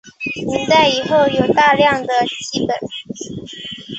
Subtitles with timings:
[0.47, 2.75] 明代以后有大量的辑本。